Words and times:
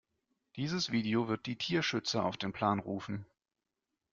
Dieses 0.55 0.89
Video 0.91 1.27
wird 1.27 1.45
die 1.45 1.57
Tierschützer 1.57 2.25
auf 2.25 2.35
den 2.35 2.53
Plan 2.53 2.79
rufen. 2.79 3.27